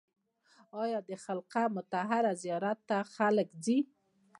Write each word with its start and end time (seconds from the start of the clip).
آیا 0.83 0.99
د 1.09 1.11
خرقه 1.23 1.63
مطهره 1.75 2.31
زیارت 2.43 2.79
ته 2.89 2.97
خلک 3.15 3.49
ځي؟ 3.63 3.77